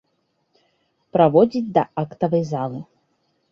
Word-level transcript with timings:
Праводзіць 1.17 1.71
да 1.77 1.83
актавай 2.05 2.43
залы. 2.55 2.79